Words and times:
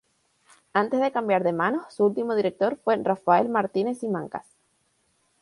Antes 0.73 0.99
de 0.99 1.11
cambiar 1.11 1.43
de 1.43 1.53
manos, 1.53 1.93
su 1.93 2.03
último 2.05 2.33
director 2.33 2.75
fue 2.83 2.97
Rafael 3.03 3.49
Martínez-Simancas. 3.49 4.47